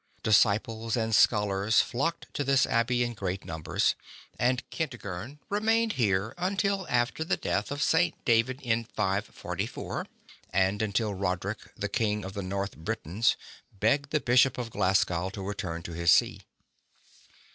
[0.23, 3.93] Disciples and scholars flocked to this abbey in great numbers,
[4.39, 8.15] and Kentigern remained here until after the death of St.
[8.25, 10.07] David in 544,
[10.49, 13.37] and until Roderick, the King of the North Britons,
[13.79, 16.41] begged the Bishop of Glasgow to return to his see.